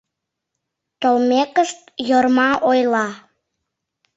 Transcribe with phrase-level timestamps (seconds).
[1.01, 3.07] Толмекышт, Йорма ойла: